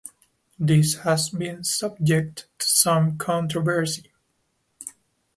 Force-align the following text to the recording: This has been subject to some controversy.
This 0.57 0.95
has 1.03 1.29
been 1.29 1.63
subject 1.63 2.47
to 2.57 2.65
some 2.65 3.19
controversy. 3.19 4.11